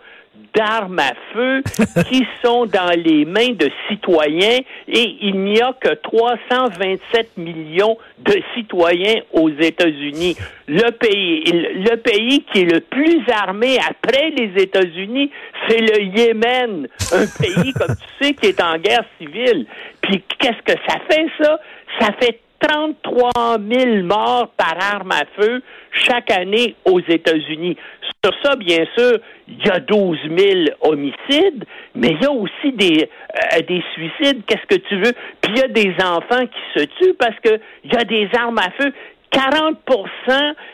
d'armes 0.55 0.99
à 0.99 1.13
feu 1.33 1.63
qui 2.09 2.27
sont 2.43 2.67
dans 2.67 2.91
les 2.97 3.25
mains 3.25 3.53
de 3.53 3.71
citoyens 3.89 4.61
et 4.89 5.17
il 5.21 5.43
n'y 5.43 5.61
a 5.61 5.73
que 5.81 5.95
327 5.95 7.37
millions 7.37 7.97
de 8.19 8.35
citoyens 8.55 9.21
aux 9.33 9.51
États-Unis. 9.51 10.37
Le 10.69 10.91
pays, 10.91 11.45
le 11.53 11.97
pays 11.97 12.45
qui 12.53 12.61
est 12.61 12.73
le 12.73 12.81
plus 12.81 13.23
armé 13.33 13.79
après 13.89 14.31
les 14.31 14.63
États-Unis, 14.63 15.31
c'est 15.69 15.81
le 15.81 16.03
Yémen, 16.03 16.89
un 17.13 17.27
pays, 17.27 17.73
comme 17.73 17.97
tu 17.97 18.25
sais, 18.25 18.35
qui 18.35 18.47
est 18.47 18.63
en 18.63 18.79
guerre 18.79 19.05
civile. 19.19 19.67
Puis 20.01 20.23
qu'est-ce 20.39 20.63
que 20.73 20.79
ça 20.87 20.99
fait, 21.09 21.27
ça? 21.41 21.59
Ça 22.01 22.13
fait 22.21 22.41
33 22.61 23.59
000 23.59 24.03
morts 24.05 24.51
par 24.57 24.77
arme 24.81 25.13
à 25.13 25.25
feu 25.39 25.63
chaque 25.93 26.31
année 26.31 26.77
aux 26.85 27.01
États-Unis. 27.01 27.77
Sur 28.23 28.35
ça, 28.45 28.55
bien 28.57 28.85
sûr, 28.97 29.19
il 29.49 29.67
y 29.67 29.71
a 29.71 29.81
12 29.81 30.19
000 30.37 30.61
homicides, 30.83 31.65
mais 31.95 32.09
il 32.09 32.23
y 32.23 32.27
a 32.27 32.31
aussi 32.31 32.73
des, 32.73 33.09
euh, 33.55 33.61
des 33.67 33.83
suicides. 33.95 34.43
Qu'est-ce 34.47 34.77
que 34.77 34.81
tu 34.89 34.97
veux? 34.97 35.13
Puis 35.41 35.53
il 35.55 35.59
y 35.59 35.63
a 35.63 35.69
des 35.69 35.95
enfants 36.05 36.47
qui 36.47 36.81
se 36.81 36.85
tuent 36.85 37.15
parce 37.19 37.39
qu'il 37.41 37.61
y 37.85 37.97
a 37.97 38.05
des 38.05 38.29
armes 38.35 38.59
à 38.59 38.71
feu. 38.79 38.93
40 39.31 39.77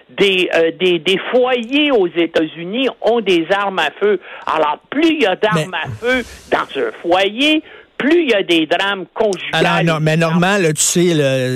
des, 0.08 0.48
euh, 0.54 0.70
des, 0.80 0.98
des, 0.98 1.18
foyers 1.30 1.90
aux 1.92 2.08
États-Unis 2.08 2.88
ont 3.02 3.20
des 3.20 3.46
armes 3.50 3.78
à 3.78 3.90
feu. 4.00 4.18
Alors, 4.46 4.78
plus 4.88 5.08
il 5.08 5.22
y 5.22 5.26
a 5.26 5.36
d'armes 5.36 5.74
à 5.74 5.88
feu 5.88 6.24
dans 6.50 6.80
un 6.80 6.90
foyer, 7.02 7.62
plus 7.96 8.22
il 8.22 8.30
y 8.30 8.34
a 8.34 8.42
des 8.42 8.66
drames 8.66 9.06
conjugaux. 9.14 9.38
Alors, 9.52 9.82
non, 9.84 9.98
mais 10.00 10.16
normal, 10.16 10.62
tu 10.74 10.82
sais, 10.82 11.14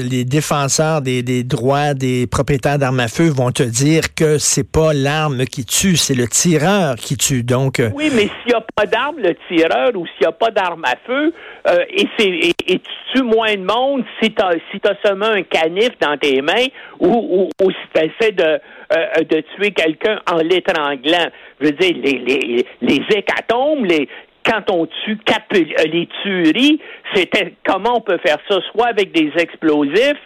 les 0.08 0.24
défenseurs 0.24 1.02
des, 1.02 1.22
des, 1.22 1.44
droits 1.44 1.94
des 1.94 2.26
propriétaires 2.26 2.78
d'armes 2.78 3.00
à 3.00 3.08
feu 3.08 3.28
vont 3.28 3.50
te 3.50 3.62
dire 3.62 4.14
que 4.14 4.38
c'est 4.38 4.70
pas 4.70 4.92
l'arme 4.92 5.44
qui 5.44 5.64
tue, 5.64 5.96
c'est 5.96 6.14
le 6.14 6.26
tireur 6.28 6.96
qui 6.96 7.16
tue. 7.16 7.42
Donc, 7.42 7.80
euh, 7.80 7.90
oui, 7.94 8.10
mais 8.14 8.22
s'il 8.22 8.48
n'y 8.48 8.54
a 8.54 8.64
pas 8.74 8.86
d'arme, 8.86 9.16
le 9.18 9.34
tireur, 9.48 9.90
ou 9.94 10.06
s'il 10.06 10.22
n'y 10.22 10.26
a 10.26 10.32
pas 10.32 10.50
d'arme 10.50 10.84
à 10.84 10.94
feu, 11.06 11.32
euh, 11.68 11.84
et, 11.90 12.06
et, 12.18 12.52
et, 12.66 12.78
tu 12.78 12.90
tues 13.12 13.22
moins 13.22 13.54
de 13.54 13.64
monde 13.64 14.04
si 14.22 14.32
tu 14.32 14.42
as, 14.42 14.54
si 14.70 14.80
as 14.84 14.96
seulement 15.06 15.26
un 15.26 15.42
canif 15.42 15.90
dans 16.00 16.16
tes 16.16 16.40
mains, 16.42 16.66
ou, 16.98 17.48
ou, 17.60 17.70
si 17.70 17.76
tu 17.94 18.00
essaies 18.00 18.32
de, 18.32 18.60
euh, 18.92 19.22
de 19.28 19.42
tuer 19.54 19.72
quelqu'un 19.72 20.20
en 20.30 20.38
l'étranglant. 20.38 21.30
Je 21.60 21.66
veux 21.66 21.72
dire, 21.72 21.94
les, 22.02 22.18
les, 22.18 22.66
les 22.80 23.02
hécatombes, 23.16 23.84
les, 23.84 24.08
quand 24.44 24.70
on 24.70 24.86
tue 25.04 25.18
euh, 25.32 25.84
les 25.84 26.08
tueries, 26.22 26.80
c'était 27.14 27.54
comment 27.66 27.96
on 27.96 28.00
peut 28.00 28.18
faire 28.24 28.38
ça, 28.48 28.58
soit 28.72 28.88
avec 28.88 29.12
des 29.12 29.32
explosifs, 29.36 30.20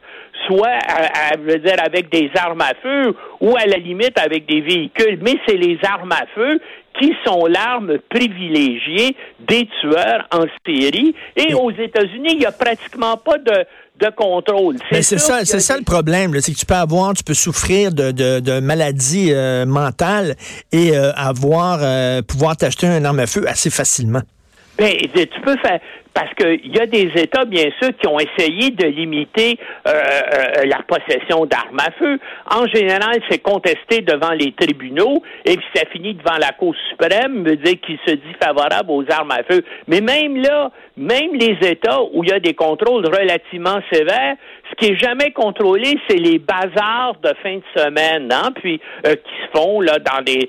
soit 0.47 0.79
à, 0.87 1.37
veut 1.37 1.59
dire 1.59 1.77
avec 1.85 2.11
des 2.11 2.31
armes 2.37 2.61
à 2.61 2.75
feu 2.83 3.15
ou 3.41 3.57
à 3.57 3.67
la 3.67 3.77
limite 3.77 4.19
avec 4.19 4.47
des 4.47 4.61
véhicules, 4.61 5.19
mais 5.23 5.35
c'est 5.47 5.57
les 5.57 5.79
armes 5.83 6.13
à 6.13 6.27
feu 6.35 6.61
qui 7.01 7.13
sont 7.27 7.47
l'arme 7.47 7.99
privilégiée 8.09 9.17
des 9.41 9.69
tueurs 9.81 10.29
en 10.31 10.45
série. 10.65 11.15
Et 11.37 11.55
aux 11.55 11.73
États-Unis, 11.73 12.31
il 12.33 12.39
n'y 12.39 12.47
a 12.47 12.53
pratiquement 12.53 13.17
pas 13.17 13.39
de, 13.39 13.65
de 14.01 14.11
contrôle. 14.11 14.77
C'est 14.91 15.19
ça, 15.19 15.45
c'est 15.45 15.61
ça 15.61 15.77
le 15.77 15.85
problème, 15.85 16.33
c'est 16.41 16.53
que 16.53 16.59
tu 16.59 16.67
peux 16.67 16.75
avoir, 16.75 17.15
tu 17.15 17.23
peux 17.23 17.35
souffrir 17.35 17.93
de, 17.93 18.11
de, 18.11 18.41
de 18.41 18.61
maladies 18.61 19.33
euh, 19.33 19.67
mentales 19.67 20.35
et 20.73 20.97
euh, 20.97 21.13
avoir 21.15 21.79
euh, 21.83 22.23
pouvoir 22.23 22.57
t'acheter 22.57 22.87
un 22.87 23.05
arme 23.05 23.21
à 23.21 23.27
feu 23.27 23.45
assez 23.47 23.71
facilement. 23.71 24.23
Ben, 24.77 24.93
tu 24.97 25.41
peux 25.45 25.57
faire 25.59 25.81
parce 26.15 26.33
qu'il 26.35 26.73
y 26.73 26.79
a 26.79 26.87
des 26.87 27.11
États, 27.17 27.45
bien 27.45 27.69
sûr, 27.83 27.91
qui 28.01 28.07
ont 28.07 28.21
essayé 28.21 28.71
de 28.71 28.87
limiter 28.87 29.59
euh, 29.87 29.91
euh, 29.93 30.65
la 30.65 30.79
possession 30.87 31.45
d'armes 31.45 31.81
à 31.81 31.91
feu. 31.91 32.19
En 32.49 32.67
général, 32.69 33.17
c'est 33.29 33.43
contesté 33.43 34.01
devant 34.01 34.31
les 34.31 34.53
tribunaux 34.53 35.23
et 35.45 35.57
puis 35.57 35.67
ça 35.75 35.83
finit 35.91 36.15
devant 36.15 36.39
la 36.41 36.53
Cour 36.53 36.75
suprême, 36.89 37.45
veut 37.45 37.57
dire 37.57 37.81
qu'il 37.81 37.99
se 38.07 38.13
dit 38.13 38.35
favorable 38.41 38.91
aux 38.91 39.05
armes 39.11 39.33
à 39.33 39.43
feu. 39.43 39.65
Mais 39.89 40.01
même 40.01 40.37
là, 40.37 40.71
même 40.97 41.35
les 41.35 41.59
États 41.69 42.01
où 42.13 42.23
il 42.23 42.31
y 42.31 42.33
a 42.33 42.39
des 42.39 42.55
contrôles 42.55 43.05
relativement 43.05 43.81
sévères, 43.93 44.37
ce 44.71 44.75
qui 44.77 44.93
est 44.93 44.97
jamais 44.97 45.33
contrôlé, 45.33 45.99
c'est 46.09 46.17
les 46.17 46.39
bazars 46.39 47.17
de 47.23 47.33
fin 47.43 47.57
de 47.57 47.81
semaine, 47.83 48.33
hein, 48.33 48.53
puis 48.55 48.81
euh, 49.05 49.15
qui 49.15 49.35
se 49.43 49.59
font 49.59 49.81
là 49.81 49.99
dans 49.99 50.23
les 50.25 50.49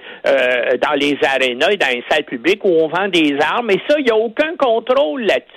dans 0.81 0.93
les 0.93 1.17
arénas 1.23 1.71
et 1.71 1.77
dans 1.77 1.87
les 1.87 2.03
salles 2.09 2.23
publiques 2.23 2.63
où 2.63 2.69
on 2.69 2.87
vend 2.87 3.07
des 3.07 3.37
armes. 3.39 3.71
Et 3.71 3.81
ça, 3.87 3.95
il 3.97 4.05
n'y 4.05 4.11
a 4.11 4.15
aucun 4.15 4.55
contrôle 4.57 5.23
là-dessus. 5.23 5.54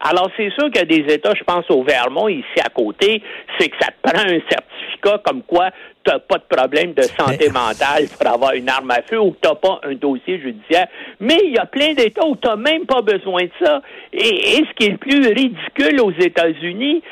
Alors, 0.00 0.30
c'est 0.36 0.50
sûr 0.50 0.70
qu'il 0.70 0.76
y 0.76 0.78
a 0.78 0.84
des 0.84 1.14
États, 1.14 1.34
je 1.34 1.44
pense 1.44 1.70
au 1.70 1.82
Vermont, 1.82 2.28
ici 2.28 2.60
à 2.64 2.68
côté, 2.68 3.22
c'est 3.58 3.68
que 3.68 3.76
ça 3.80 3.88
te 3.88 4.10
prend 4.10 4.20
un 4.20 4.40
certificat 4.48 5.20
comme 5.24 5.42
quoi 5.42 5.70
tu 6.04 6.12
n'as 6.12 6.18
pas 6.18 6.38
de 6.38 6.56
problème 6.56 6.92
de 6.94 7.02
santé 7.02 7.50
mentale 7.50 8.06
pour 8.18 8.32
avoir 8.32 8.54
une 8.54 8.68
arme 8.68 8.90
à 8.90 9.02
feu 9.02 9.20
ou 9.20 9.32
que 9.32 9.38
tu 9.42 9.48
n'as 9.48 9.54
pas 9.54 9.80
un 9.82 9.94
dossier 9.94 10.40
judiciaire. 10.40 10.86
Mais 11.20 11.38
il 11.44 11.52
y 11.52 11.58
a 11.58 11.66
plein 11.66 11.94
d'États 11.94 12.26
où 12.26 12.36
tu 12.36 12.48
n'as 12.48 12.56
même 12.56 12.86
pas 12.86 13.02
besoin 13.02 13.44
de 13.44 13.50
ça. 13.62 13.82
Et, 14.12 14.64
ce 14.68 14.74
qui 14.74 14.86
est 14.86 14.92
le 14.92 14.96
plus 14.96 15.26
ridicule 15.28 16.00
aux 16.00 16.12
États-Unis, 16.12 17.02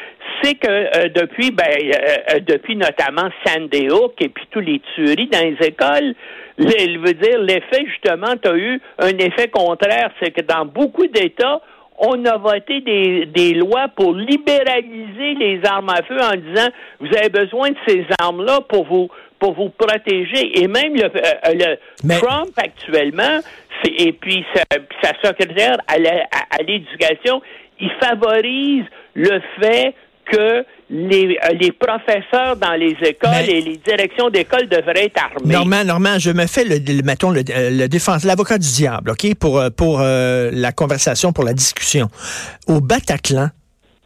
c'est 0.42 0.54
que 0.54 0.68
euh, 0.68 1.08
depuis, 1.14 1.50
ben, 1.50 1.64
euh, 1.64 2.34
euh, 2.34 2.40
depuis 2.40 2.76
notamment 2.76 3.28
Sandy 3.44 3.88
Hook 3.90 4.14
et 4.20 4.28
puis 4.28 4.46
tous 4.50 4.60
les 4.60 4.80
tueries 4.94 5.28
dans 5.28 5.42
les 5.42 5.66
écoles, 5.66 6.14
je 6.58 6.98
veut 6.98 7.14
dire, 7.14 7.38
l'effet, 7.38 7.84
justement, 7.86 8.34
tu 8.42 8.48
as 8.48 8.56
eu 8.56 8.80
un 8.98 9.18
effet 9.18 9.48
contraire, 9.48 10.10
c'est 10.22 10.30
que 10.30 10.40
dans 10.40 10.64
beaucoup 10.64 11.06
d'États, 11.06 11.60
on 11.98 12.24
a 12.24 12.36
voté 12.36 12.80
des, 12.80 13.26
des, 13.26 13.54
lois 13.54 13.88
pour 13.88 14.14
libéraliser 14.14 15.34
les 15.34 15.60
armes 15.64 15.90
à 15.90 16.02
feu 16.02 16.18
en 16.20 16.36
disant 16.36 16.68
vous 17.00 17.14
avez 17.16 17.28
besoin 17.28 17.70
de 17.70 17.76
ces 17.86 18.04
armes-là 18.20 18.60
pour 18.68 18.84
vous 18.86 19.08
pour 19.38 19.52
vous 19.52 19.68
protéger. 19.68 20.62
Et 20.62 20.66
même 20.66 20.94
le, 20.94 21.04
euh, 21.04 21.76
le 22.04 22.18
Trump 22.18 22.52
actuellement, 22.56 23.40
et 23.84 24.12
puis 24.12 24.44
sa, 24.54 24.62
sa 25.02 25.12
secrétaire 25.22 25.76
à 25.88 26.62
l'éducation, 26.62 27.42
il 27.78 27.90
favorise 28.00 28.84
le 29.14 29.40
fait 29.60 29.94
que 30.30 30.64
les, 30.90 31.38
euh, 31.42 31.54
les 31.60 31.72
professeurs 31.72 32.56
dans 32.56 32.74
les 32.74 32.96
écoles 33.02 33.48
et 33.48 33.60
les 33.60 33.76
directions 33.76 34.30
d'école 34.30 34.68
devraient 34.68 35.06
être 35.06 35.22
armés. 35.22 35.52
Normand, 35.52 35.84
Normand, 35.84 36.18
je 36.18 36.30
me 36.30 36.46
fais 36.46 36.64
le, 36.64 37.02
mettons 37.02 37.30
le, 37.30 37.40
euh, 37.50 37.70
le 37.70 37.88
défense, 37.88 38.24
l'avocat 38.24 38.58
du 38.58 38.68
diable, 38.68 39.10
ok, 39.10 39.34
pour 39.34 39.58
euh, 39.58 39.70
pour 39.70 40.00
la 40.00 40.72
conversation, 40.72 41.32
pour 41.32 41.44
la 41.44 41.52
discussion. 41.52 42.08
Au 42.68 42.80
Bataclan, 42.80 43.48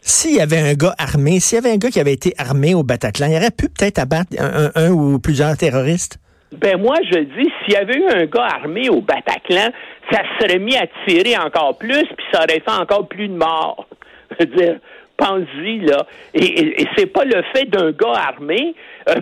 s'il 0.00 0.36
y 0.36 0.40
avait 0.40 0.58
un 0.58 0.74
gars 0.74 0.94
armé, 0.98 1.40
s'il 1.40 1.56
y 1.56 1.58
avait 1.58 1.72
un 1.72 1.76
gars 1.76 1.90
qui 1.90 2.00
avait 2.00 2.12
été 2.12 2.32
armé 2.38 2.74
au 2.74 2.82
Bataclan, 2.82 3.26
il 3.26 3.36
aurait 3.36 3.50
pu 3.50 3.68
peut-être 3.68 3.98
abattre 3.98 4.30
un, 4.38 4.70
un, 4.74 4.90
ou 4.90 5.18
plusieurs 5.18 5.56
terroristes? 5.56 6.18
Ben 6.52 6.80
moi, 6.80 6.96
je 7.04 7.18
dis, 7.18 7.48
s'il 7.64 7.74
y 7.74 7.76
avait 7.76 7.96
eu 7.96 8.06
un 8.08 8.26
gars 8.26 8.48
armé 8.62 8.88
au 8.88 9.00
Bataclan, 9.00 9.70
ça 10.10 10.22
serait 10.40 10.58
mis 10.58 10.76
à 10.76 10.86
tirer 11.06 11.36
encore 11.36 11.78
plus, 11.78 12.04
puis 12.16 12.26
ça 12.32 12.40
aurait 12.40 12.60
fait 12.60 12.80
encore 12.80 13.06
plus 13.08 13.28
de 13.28 13.36
morts. 13.36 13.86
Je 14.40 14.46
veux 14.46 14.56
dire, 14.56 14.80
pense-y, 15.20 15.80
là. 15.80 16.06
Et, 16.34 16.86
c'est 16.96 17.06
pas 17.06 17.24
le 17.24 17.42
fait 17.54 17.66
d'un 17.66 17.92
gars 17.92 18.14
armé, 18.14 18.74
euh, 19.08 19.20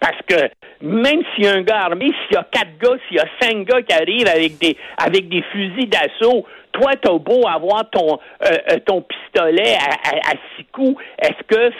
parce 0.00 0.20
que 0.26 0.48
même 0.80 1.22
s'il 1.34 1.44
y 1.44 1.48
a 1.48 1.54
un 1.54 1.62
gars 1.62 1.80
armé, 1.84 2.06
s'il 2.06 2.34
y 2.34 2.36
a 2.36 2.46
quatre 2.50 2.78
gars, 2.80 2.96
s'il 3.08 3.16
y 3.16 3.20
a 3.20 3.26
cinq 3.40 3.66
gars 3.66 3.82
qui 3.82 3.94
arrivent 3.94 4.28
avec 4.28 4.58
des 4.58 4.76
avec 4.98 5.28
des 5.28 5.42
fusils 5.52 5.88
d'assaut, 5.88 6.44
toi, 6.72 6.92
t'as 7.00 7.18
beau 7.18 7.46
avoir 7.48 7.88
ton 7.90 8.18
euh, 8.44 8.56
euh, 8.70 8.76
ton 8.86 9.02
pistolet 9.02 9.74
à, 9.74 10.32
six 10.56 10.64
coups, 10.72 11.02
est-ce 11.18 11.42
que 11.46 11.72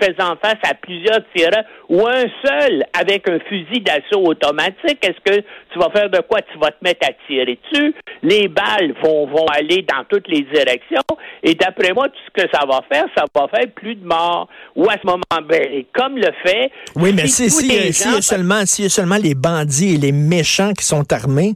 faisant 0.00 0.36
face 0.42 0.58
à 0.68 0.74
plusieurs 0.74 1.20
tireurs 1.34 1.64
ou 1.88 2.06
un 2.06 2.24
seul 2.44 2.84
avec 2.98 3.28
un 3.28 3.38
fusil 3.40 3.80
d'assaut 3.80 4.24
automatique, 4.24 4.98
est-ce 5.02 5.20
que 5.24 5.40
tu 5.72 5.78
vas 5.78 5.90
faire 5.90 6.10
de 6.10 6.20
quoi? 6.20 6.40
Tu 6.52 6.58
vas 6.58 6.70
te 6.70 6.82
mettre 6.82 7.06
à 7.08 7.12
tirer 7.26 7.58
dessus? 7.70 7.94
Les 8.22 8.48
balles 8.48 8.94
vont, 9.02 9.26
vont 9.26 9.46
aller 9.46 9.82
dans 9.82 10.04
toutes 10.08 10.28
les 10.28 10.42
directions. 10.42 11.02
Et 11.42 11.54
d'après 11.54 11.92
moi, 11.92 12.08
tout 12.08 12.18
ce 12.26 12.42
que 12.42 12.48
ça 12.52 12.64
va 12.66 12.80
faire, 12.90 13.04
ça 13.16 13.24
va 13.34 13.48
faire 13.48 13.66
plus 13.74 13.94
de 13.94 14.06
morts. 14.06 14.48
Ou 14.74 14.88
à 14.88 14.94
ce 14.94 15.06
moment, 15.06 15.22
ben, 15.48 15.84
comme 15.92 16.16
le 16.16 16.30
fait. 16.44 16.70
Oui, 16.94 17.12
mais 17.14 17.26
si, 17.26 17.50
si, 17.50 17.92
si, 17.92 17.92
si, 17.92 18.08
y 18.08 18.34
a 18.34 18.38
seulement, 18.46 18.66
si 18.66 18.82
y 18.82 18.86
a 18.86 18.88
seulement 18.88 19.16
les 19.16 19.34
bandits 19.34 19.94
et 19.94 19.98
les 19.98 20.12
méchants 20.12 20.72
qui 20.72 20.84
sont 20.84 21.12
armés, 21.12 21.54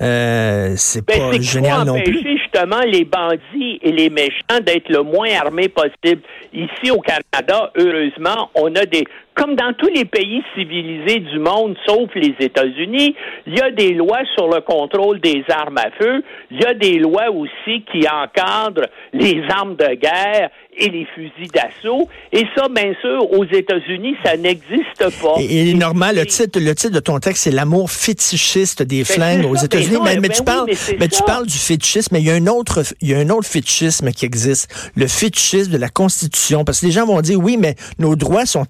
euh, 0.00 0.74
c'est 0.76 1.06
ben, 1.06 1.30
pas 1.30 1.40
génial 1.40 1.86
non 1.86 2.00
plus. 2.00 2.22
justement 2.22 2.80
les 2.80 3.04
bandits 3.04 3.78
et 3.82 3.92
les 3.92 4.10
méchants 4.10 4.60
d'être 4.64 4.88
le 4.88 5.02
moins 5.02 5.28
armés 5.34 5.68
possible. 5.68 6.22
Ici 6.52 6.90
au 6.90 7.00
Canada, 7.00 7.70
heureusement, 7.76 8.50
on 8.54 8.74
a 8.74 8.86
des 8.86 9.04
comme 9.34 9.56
dans 9.56 9.72
tous 9.72 9.88
les 9.88 10.04
pays 10.04 10.42
civilisés 10.54 11.20
du 11.20 11.38
monde, 11.38 11.76
sauf 11.86 12.10
les 12.14 12.34
États-Unis, 12.38 13.14
il 13.46 13.54
y 13.58 13.60
a 13.60 13.70
des 13.70 13.94
lois 13.94 14.20
sur 14.34 14.48
le 14.48 14.60
contrôle 14.60 15.20
des 15.20 15.44
armes 15.48 15.78
à 15.78 15.90
feu. 15.98 16.22
Il 16.50 16.60
y 16.60 16.64
a 16.64 16.74
des 16.74 16.98
lois 16.98 17.30
aussi 17.30 17.82
qui 17.90 18.06
encadrent 18.08 18.88
les 19.12 19.42
armes 19.48 19.76
de 19.76 19.94
guerre 19.94 20.50
et 20.76 20.88
les 20.88 21.06
fusils 21.14 21.50
d'assaut. 21.52 22.08
Et 22.32 22.44
ça, 22.56 22.68
bien 22.68 22.94
sûr, 23.00 23.30
aux 23.32 23.44
États-Unis, 23.44 24.16
ça 24.24 24.36
n'existe 24.36 25.20
pas. 25.20 25.34
Et, 25.38 25.74
normal, 25.74 26.16
le 26.16 26.26
titre, 26.26 26.58
le 26.60 26.74
titre 26.74 26.94
de 26.94 27.00
ton 27.00 27.18
texte, 27.18 27.44
c'est 27.44 27.50
l'amour 27.50 27.90
fétichiste 27.90 28.82
des 28.82 28.98
ben, 28.98 29.04
flingues 29.04 29.46
aux 29.46 29.56
États-Unis. 29.56 29.98
Mais, 30.02 30.16
ben 30.18 30.30
tu 30.30 30.42
parles, 30.42 30.70
mais, 30.98 31.08
tu 31.08 31.22
parles 31.24 31.46
du 31.46 31.58
fétichisme, 31.58 32.14
mais 32.14 32.20
il 32.20 32.26
y 32.26 32.30
a 32.30 32.34
un 32.34 32.46
autre, 32.46 32.82
il 33.00 33.10
y 33.10 33.14
a 33.14 33.18
un 33.18 33.28
autre 33.30 33.46
fétichisme 33.46 34.10
qui 34.12 34.24
existe. 34.24 34.92
Le 34.94 35.06
fétichisme 35.06 35.72
de 35.72 35.78
la 35.78 35.88
Constitution. 35.88 36.64
Parce 36.64 36.80
que 36.80 36.86
les 36.86 36.92
gens 36.92 37.06
vont 37.06 37.20
dire, 37.20 37.38
oui, 37.38 37.56
mais 37.58 37.74
nos 37.98 38.16
droits 38.16 38.46
sont 38.46 38.64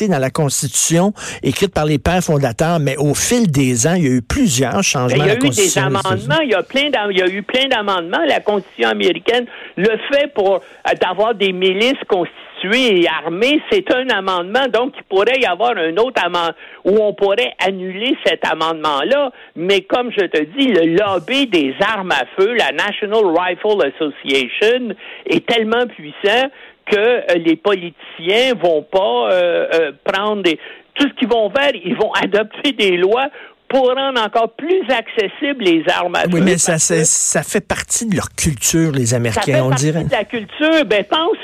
dans 0.00 0.18
la 0.18 0.30
Constitution, 0.30 1.12
écrite 1.42 1.74
par 1.74 1.84
les 1.84 1.98
pères 1.98 2.22
fondateurs, 2.22 2.78
mais 2.80 2.96
au 2.96 3.14
fil 3.14 3.50
des 3.50 3.86
ans, 3.86 3.94
il 3.94 4.04
y 4.04 4.08
a 4.08 4.12
eu 4.12 4.22
plusieurs 4.22 4.82
changements. 4.82 5.24
Il 5.24 5.28
y 5.28 5.30
a 5.30 5.36
eu 5.36 5.50
des 5.50 5.78
amendements, 5.78 6.40
il 6.42 6.50
y 6.50 6.54
a 6.54 6.62
plein, 6.62 6.90
il 7.10 7.18
y 7.18 7.22
a 7.22 7.28
eu 7.28 7.42
plein 7.42 7.68
d'amendements. 7.68 8.24
La 8.26 8.40
Constitution 8.40 8.88
américaine 8.88 9.46
le 9.76 9.90
fait 10.10 10.32
pour 10.34 10.56
euh, 10.56 10.94
d'avoir 11.00 11.34
des 11.34 11.52
milices 11.52 12.02
constituées 12.08 13.02
et 13.02 13.08
armées, 13.08 13.60
c'est 13.70 13.92
un 13.92 14.08
amendement, 14.10 14.66
donc 14.72 14.94
il 14.96 15.02
pourrait 15.04 15.40
y 15.40 15.46
avoir 15.46 15.76
un 15.76 15.96
autre 15.96 16.22
amendement 16.22 16.54
où 16.84 16.96
on 17.00 17.12
pourrait 17.12 17.52
annuler 17.64 18.16
cet 18.24 18.46
amendement-là, 18.46 19.32
mais 19.56 19.82
comme 19.82 20.10
je 20.12 20.26
te 20.26 20.42
dis, 20.56 20.68
le 20.68 20.96
lobby 20.96 21.46
des 21.46 21.74
armes 21.80 22.12
à 22.12 22.24
feu, 22.36 22.54
la 22.54 22.72
National 22.72 23.24
Rifle 23.26 23.92
Association, 23.94 24.94
est 25.26 25.46
tellement 25.46 25.86
puissant 25.86 26.48
que 26.86 26.96
euh, 26.96 27.34
les 27.36 27.56
politiciens 27.56 28.54
vont 28.54 28.82
pas 28.82 29.30
euh, 29.32 29.92
prendre 30.04 30.42
des 30.42 30.58
tout 30.94 31.08
ce 31.08 31.14
qu'ils 31.14 31.28
vont 31.28 31.50
faire, 31.50 31.70
ils 31.74 31.96
vont 31.96 32.12
adopter 32.22 32.72
des 32.72 32.96
lois 32.96 33.28
pour 33.68 33.88
rendre 33.88 34.20
encore 34.20 34.50
plus 34.50 34.82
accessibles 34.90 35.64
les 35.64 35.82
armes 35.88 36.14
à 36.14 36.22
feu. 36.22 36.28
Oui, 36.32 36.40
mais 36.42 36.58
ça, 36.58 36.78
ça 36.78 37.42
fait 37.42 37.66
partie 37.66 38.06
de 38.06 38.14
leur 38.14 38.28
culture, 38.34 38.92
les 38.92 39.14
Américains, 39.14 39.40
ça 39.40 39.52
fait 39.52 39.60
on 39.60 39.70
partie 39.70 39.92
de 39.92 40.10
la 40.10 40.24
culture. 40.24 40.84
Ben, 40.84 41.04
pense, 41.04 41.38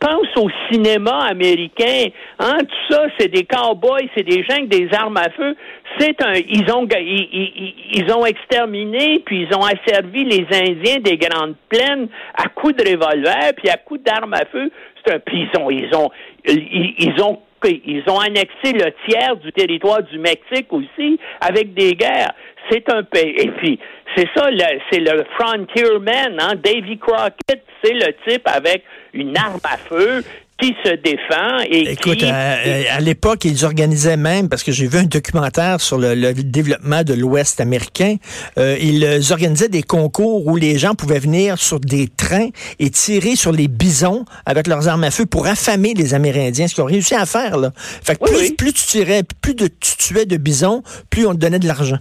pense 0.00 0.26
au 0.36 0.48
cinéma 0.70 1.26
américain. 1.28 2.06
Hein, 2.38 2.58
tout 2.60 2.94
ça, 2.94 3.04
c'est 3.18 3.28
des 3.28 3.44
cowboys, 3.44 4.08
c'est 4.16 4.24
des 4.24 4.42
gens 4.42 4.56
avec 4.56 4.68
des 4.68 4.88
armes 4.92 5.18
à 5.18 5.30
feu. 5.30 5.54
C'est 5.98 6.20
un, 6.24 6.32
ils 6.34 6.72
ont, 6.72 6.88
ils, 6.90 8.12
ont 8.12 8.24
exterminé 8.24 9.20
puis 9.24 9.46
ils 9.48 9.54
ont 9.54 9.64
asservi 9.64 10.24
les 10.24 10.46
Indiens 10.50 11.00
des 11.00 11.18
Grandes 11.18 11.56
Plaines 11.68 12.08
à 12.34 12.48
coups 12.48 12.76
de 12.76 12.90
revolver 12.90 13.52
puis 13.56 13.68
à 13.68 13.76
coups 13.76 14.02
d'armes 14.02 14.34
à 14.34 14.44
feu. 14.46 14.70
C'est 15.04 15.14
un, 15.14 15.18
puis 15.18 15.48
ils 15.52 15.60
ont, 15.60 15.70
ils 15.70 15.94
ont, 15.94 16.10
ils 16.46 17.22
ont 17.22 17.38
ils 17.68 18.02
ont 18.08 18.18
annexé 18.18 18.72
le 18.72 18.92
tiers 19.06 19.36
du 19.36 19.52
territoire 19.52 20.02
du 20.02 20.18
Mexique 20.18 20.72
aussi 20.72 21.18
avec 21.40 21.74
des 21.74 21.92
guerres. 21.92 22.32
c'est 22.70 22.90
un 22.92 23.02
pays. 23.02 23.34
Et 23.38 23.50
puis, 23.50 23.78
c'est 24.16 24.28
ça, 24.34 24.48
c'est 24.90 25.00
le 25.00 25.24
frontierman, 25.38 26.38
hein? 26.40 26.54
Davy 26.56 26.98
Crockett, 26.98 27.64
c'est 27.82 27.94
le 27.94 28.12
type 28.26 28.46
avec 28.46 28.84
une 29.12 29.36
arme 29.36 29.60
à 29.64 29.76
feu 29.76 30.22
qui 30.60 30.74
se 30.84 30.94
défend 30.96 31.58
et 31.70 31.92
Écoute, 31.92 32.18
qui... 32.18 32.26
à, 32.26 32.56
à 32.94 33.00
l'époque, 33.00 33.44
ils 33.44 33.64
organisaient 33.64 34.16
même, 34.16 34.48
parce 34.48 34.62
que 34.62 34.72
j'ai 34.72 34.86
vu 34.86 34.98
un 34.98 35.04
documentaire 35.04 35.80
sur 35.80 35.98
le, 35.98 36.14
le 36.14 36.32
développement 36.34 37.02
de 37.02 37.14
l'Ouest 37.14 37.60
américain, 37.60 38.16
euh, 38.58 38.76
ils 38.80 39.32
organisaient 39.32 39.68
des 39.68 39.82
concours 39.82 40.46
où 40.46 40.56
les 40.56 40.78
gens 40.78 40.94
pouvaient 40.94 41.18
venir 41.18 41.58
sur 41.58 41.80
des 41.80 42.08
trains 42.08 42.48
et 42.78 42.90
tirer 42.90 43.36
sur 43.36 43.52
les 43.52 43.68
bisons 43.68 44.24
avec 44.46 44.66
leurs 44.66 44.88
armes 44.88 45.04
à 45.04 45.10
feu 45.10 45.26
pour 45.26 45.46
affamer 45.46 45.94
les 45.94 46.14
Amérindiens, 46.14 46.68
ce 46.68 46.74
qu'ils 46.74 46.82
ont 46.82 46.86
réussi 46.86 47.14
à 47.14 47.26
faire. 47.26 47.56
Là. 47.56 47.72
Fait 47.76 48.16
que 48.16 48.24
Oui, 48.24 48.30
plus, 48.30 48.40
oui. 48.40 48.52
plus 48.52 48.72
tu 48.72 48.84
tirais, 48.86 49.22
plus 49.40 49.54
de, 49.54 49.66
tu 49.66 49.96
tuais 49.96 50.26
de 50.26 50.36
bisons, 50.36 50.82
plus 51.10 51.26
on 51.26 51.32
te 51.32 51.38
donnait 51.38 51.58
de 51.58 51.66
l'argent. 51.66 51.98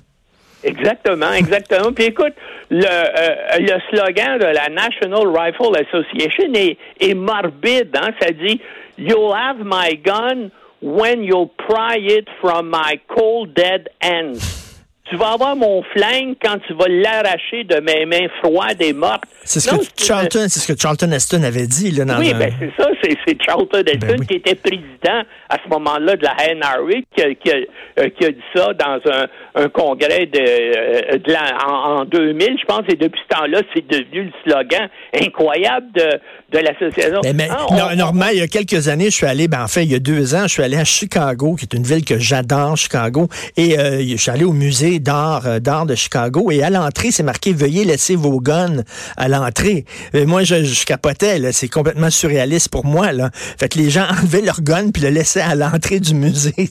Exactement, 0.63 1.31
exactement. 1.33 1.93
Puis 1.93 2.05
écoute, 2.05 2.33
le, 2.69 2.85
euh, 2.85 3.59
le 3.59 3.79
slogan 3.89 4.37
de 4.39 4.45
la 4.45 4.69
National 4.69 5.27
Rifle 5.27 5.75
Association 5.75 6.53
est, 6.53 6.77
est 6.99 7.13
morbide. 7.13 7.95
Hein? 7.95 8.09
Ça 8.21 8.31
dit 8.31 8.59
You'll 8.97 9.33
have 9.33 9.59
my 9.63 9.95
gun 9.95 10.51
when 10.81 11.23
you'll 11.23 11.49
pry 11.57 11.97
it 11.97 12.27
from 12.41 12.69
my 12.69 12.99
cold 13.07 13.53
dead 13.53 13.89
hands. 14.01 14.68
Tu 15.09 15.15
vas 15.17 15.31
avoir 15.33 15.55
mon 15.55 15.81
flingue 15.83 16.35
quand 16.41 16.57
tu 16.67 16.73
vas 16.73 16.87
l'arracher 16.87 17.63
de 17.63 17.79
mes 17.81 18.05
mains 18.05 18.27
froides 18.43 18.81
et 18.81 18.93
mortes. 18.93 19.23
C'est 19.43 19.59
ce, 19.59 19.71
Non, 19.71 19.79
que 19.79 19.85
Charlton, 20.03 20.45
c'est 20.47 20.59
ce 20.59 20.71
que 20.71 20.79
Charlton 20.79 21.11
Heston 21.11 21.41
avait 21.43 21.65
dit 21.65 21.89
là, 21.91 22.05
dans 22.05 22.19
oui, 22.19 22.31
un- 22.33 22.37
ben 22.37 22.53
c'est 22.59 22.71
ça, 22.83 22.89
c'est, 23.01 23.15
c'est 23.25 23.37
Charlton 23.43 23.79
Heston 23.87 23.97
Ben 24.07 24.17
oui. 24.19 24.27
qui 24.27 24.33
était 24.35 24.53
président 24.53 25.23
à 25.49 25.57
ce 25.63 25.69
moment-là 25.69 26.15
de 26.15 26.23
la 26.23 26.35
NRA 26.53 27.01
qui, 27.15 27.23
a- 27.23 27.33
qui, 27.33 27.49
a, 27.51 27.55
euh, 28.01 28.09
qui 28.09 28.25
a 28.25 28.29
dit 28.31 28.43
ça 28.55 28.73
dans 28.73 28.99
un, 29.11 29.27
un 29.63 29.69
congrès 29.69 30.27
de, 30.27 30.39
euh, 30.39 31.17
de 31.17 31.31
la, 31.31 31.57
en, 31.67 32.01
en 32.01 32.05
2000, 32.05 32.57
je 32.59 32.65
pense, 32.65 32.81
et 32.89 32.95
depuis 32.95 33.19
ce 33.29 33.35
temps-là, 33.35 33.61
c'est 33.73 33.87
devenu 33.87 34.25
le 34.25 34.31
slogan 34.51 34.87
incroyable 35.19 35.87
de, 35.93 36.19
de 36.51 36.59
l'association. 36.63 37.21
Mais, 37.23 37.33
mais 37.33 37.47
Ah, 37.49 37.65
on- 37.69 37.75
Nor- 37.75 37.95
Normand, 37.95 38.27
il 38.31 38.39
y 38.39 38.41
a 38.41 38.47
quelques 38.47 38.87
années, 38.87 39.05
je 39.05 39.15
suis 39.15 39.25
allé, 39.25 39.47
ben 39.47 39.63
en 39.63 39.67
fait, 39.67 39.83
il 39.83 39.91
y 39.91 39.95
a 39.95 39.99
deux 39.99 40.35
ans, 40.35 40.43
je 40.43 40.49
suis 40.53 40.63
allé 40.63 40.77
à 40.77 40.83
Chicago, 40.85 41.55
qui 41.55 41.65
est 41.65 41.73
une 41.75 41.83
ville 41.83 42.05
que 42.05 42.19
j'adore, 42.19 42.77
Chicago, 42.77 43.27
et 43.57 43.79
euh, 43.79 44.01
je 44.07 44.15
suis 44.17 44.31
allé 44.31 44.43
au 44.43 44.53
musée 44.53 44.98
d'art 44.99 45.47
euh, 45.47 45.59
d'art 45.59 45.85
de 45.85 45.95
Chicago, 45.95 46.51
et 46.51 46.63
à 46.63 46.69
l'entrée, 46.69 47.11
c'est 47.11 47.23
marqué 47.23 47.53
Veuillez 47.53 47.85
laisser 47.85 48.15
vos 48.15 48.39
guns 48.39 48.83
à 49.17 49.27
l'entrée. 49.27 49.85
Moi, 50.13 50.43
je, 50.43 50.85
capotais, 50.85 51.51
c'est 51.51 51.67
complètement 51.67 52.09
surréaliste 52.09 52.69
pour 52.69 52.85
moi. 52.85 53.11
Là. 53.11 53.29
Fait 53.33 53.69
que 53.69 53.77
les 53.77 53.89
gens 53.89 54.03
enlevaient 54.09 54.41
leurs 54.41 54.61
guns 54.61 54.91
puis 54.91 55.03
le 55.03 55.09
laissaient 55.09 55.41
à 55.41 55.55
l'entrée 55.55 55.99
du 55.99 56.13
musée. 56.13 56.69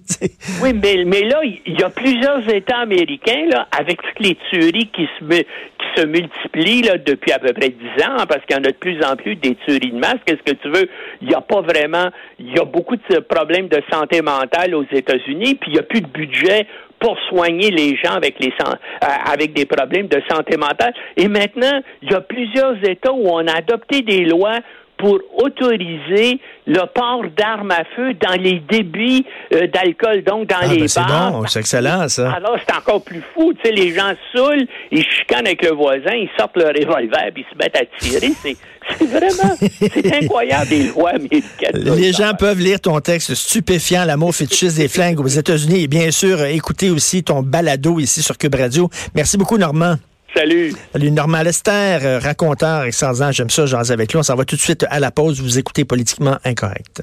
Oui, 0.63 0.73
mais, 0.73 1.05
mais 1.05 1.23
là, 1.23 1.41
il 1.45 1.79
y 1.79 1.83
a 1.83 1.91
plusieurs 1.91 2.49
États 2.49 2.79
américains, 2.79 3.47
là, 3.51 3.69
avec 3.79 4.01
toutes 4.03 4.21
les 4.21 4.37
tueries 4.51 4.91
qui 4.95 5.09
se, 5.19 5.25
qui 5.25 6.01
se 6.01 6.07
multiplient 6.07 6.83
là, 6.83 6.99
depuis 6.99 7.33
à 7.33 7.39
peu 7.39 7.53
près 7.53 7.71
dix 7.71 8.05
ans, 8.05 8.25
parce 8.29 8.45
qu'il 8.47 8.57
y 8.57 8.61
en 8.61 8.65
a 8.65 8.73
de 8.73 8.77
plus 8.77 9.03
en 9.05 9.17
plus 9.17 9.37
des 9.37 9.57
tueries 9.67 9.93
de 9.93 9.99
masse. 9.99 10.19
Qu'est-ce 10.25 10.43
que 10.43 10.57
tu 10.57 10.69
veux? 10.69 10.89
Il 11.23 11.29
n'y 11.29 11.35
a 11.35 11.41
pas 11.41 11.61
vraiment... 11.61 12.11
Il 12.39 12.53
y 12.55 12.59
a 12.59 12.65
beaucoup 12.65 12.97
de 12.97 13.19
problèmes 13.19 13.69
de 13.69 13.83
santé 13.91 14.23
mentale 14.23 14.75
aux 14.75 14.87
États-Unis, 14.91 15.57
puis 15.57 15.71
il 15.71 15.75
n'y 15.75 15.81
a 15.81 15.83
plus 15.83 16.01
de 16.01 16.07
budget 16.07 16.67
pour 17.01 17.17
soigner 17.29 17.71
les 17.71 17.97
gens 17.97 18.13
avec 18.13 18.39
les 18.41 18.53
euh, 18.61 19.07
avec 19.31 19.55
des 19.55 19.67
problèmes 19.67 20.09
de 20.09 20.21
santé 20.29 20.57
mentale. 20.57 20.93
Et 21.17 21.29
maintenant, 21.29 21.81
il 22.03 22.11
y 22.11 22.15
a 22.15 22.21
plusieurs 22.21 22.77
États 22.85 23.13
où 23.13 23.29
on 23.29 23.47
a 23.47 23.59
adopté 23.59 24.03
des 24.03 24.25
lois 24.25 24.59
pour 24.99 25.19
autoriser 25.37 26.41
le 26.67 26.81
port 26.93 27.23
d'armes 27.37 27.71
à 27.71 27.85
feu 27.97 28.15
dans 28.15 28.41
les 28.41 28.61
débits 28.71 29.25
euh, 29.55 29.67
d'alcool, 29.69 30.23
donc 30.25 30.49
dans 30.49 30.57
Ah, 30.61 30.67
les 30.67 30.81
ben, 30.81 30.89
c'est 30.89 31.01
bars. 31.01 31.33
bon, 31.33 31.47
c'est 31.47 31.61
excellent, 31.61 32.09
ça. 32.09 32.33
Alors, 32.33 32.57
c'est 32.67 32.75
encore 32.75 33.03
plus 33.03 33.23
fou. 33.35 33.53
Tu 33.55 33.61
sais, 33.69 33.73
les 33.75 33.95
gens 33.95 34.13
saoulent, 34.35 34.67
ils 34.91 35.05
chicanent 35.05 35.47
avec 35.47 35.63
le 35.65 35.71
voisin, 35.75 36.13
ils 36.13 36.29
sortent 36.39 36.57
leur 36.57 36.69
revolver, 36.75 37.31
puis 37.33 37.45
ils 37.49 37.53
se 37.53 37.59
mettent 37.59 37.77
à 37.77 37.85
tirer. 37.99 38.33
C'est, 38.43 38.57
c'est 38.99 39.07
vraiment, 39.07 39.55
c'est 39.61 40.15
incroyable, 40.25 40.71
les 40.71 40.89
lois 40.89 41.11
américaines. 41.11 41.95
Les 41.97 42.13
gens 42.13 42.33
peuvent 42.39 42.61
lire 42.61 42.81
ton 42.81 42.99
texte 43.01 43.35
stupéfiant, 43.35 44.05
l'amour 44.05 44.35
fétichiste 44.35 44.77
des 44.77 44.89
flingues 44.89 45.21
aux 45.21 45.27
États-Unis, 45.27 45.85
et 45.85 45.89
bien 45.89 46.11
sûr, 46.11 46.43
écouter 46.45 46.91
aussi 46.91 47.23
ton 47.23 47.43
balado 47.43 47.99
ici 48.01 48.23
sur 48.23 48.37
Cube 48.37 48.55
Radio. 48.55 48.91
Merci 49.15 49.37
beaucoup, 49.39 49.59
Normand. 49.59 49.95
Salut. 50.35 50.75
Salut, 50.93 51.11
Normand 51.11 51.43
Lester, 51.43 51.99
euh, 52.03 52.19
raconteur 52.19 52.85
extraordinaire. 52.85 53.33
J'aime 53.33 53.51
ça, 53.51 53.67
j'en 53.67 53.79
avec 53.79 54.13
lui. 54.13 54.19
On 54.19 54.23
s'en 54.23 54.35
va 54.37 54.45
tout 54.45 54.57
de 54.57 54.61
suite 54.61 54.85
à 54.91 55.01
la 55.01 55.11
pause. 55.11 55.41
Vous 55.41 55.59
écoutez 55.59 55.85
Politiquement 55.85 56.39
Incorrect. 56.45 57.03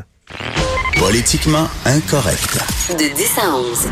Politiquement 0.99 1.67
incorrect. 1.85 2.57
De 2.89 3.15
10 3.15 3.37
à 3.37 3.55
11. 3.55 3.77